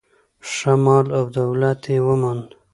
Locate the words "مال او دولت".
0.83-1.81